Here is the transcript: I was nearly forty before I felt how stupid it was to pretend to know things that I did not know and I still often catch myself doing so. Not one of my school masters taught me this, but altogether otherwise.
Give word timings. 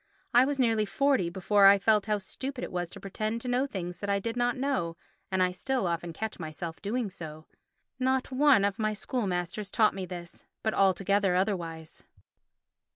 I 0.33 0.45
was 0.45 0.57
nearly 0.57 0.85
forty 0.85 1.29
before 1.29 1.67
I 1.67 1.77
felt 1.77 2.07
how 2.07 2.17
stupid 2.17 2.63
it 2.63 2.71
was 2.71 2.89
to 2.89 2.99
pretend 2.99 3.39
to 3.41 3.47
know 3.47 3.67
things 3.67 3.99
that 3.99 4.09
I 4.09 4.17
did 4.17 4.35
not 4.35 4.57
know 4.57 4.97
and 5.29 5.43
I 5.43 5.51
still 5.51 5.85
often 5.85 6.11
catch 6.11 6.39
myself 6.39 6.81
doing 6.81 7.11
so. 7.11 7.45
Not 7.99 8.31
one 8.31 8.65
of 8.65 8.79
my 8.79 8.93
school 8.93 9.27
masters 9.27 9.69
taught 9.69 9.93
me 9.93 10.07
this, 10.07 10.43
but 10.63 10.73
altogether 10.73 11.35
otherwise. 11.35 12.01